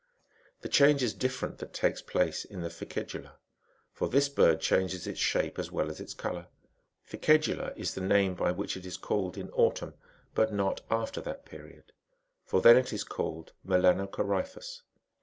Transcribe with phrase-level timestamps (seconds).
[0.61, 3.33] The change is different that takes place in the ficedula,^
[3.91, 6.47] for this bird changes its shape as well as its colour.
[6.77, 9.93] *' Fice dula" is the name by which it is called in autumn,
[10.33, 11.93] but not after that period;
[12.43, 14.81] for then it is called" melancoryphus.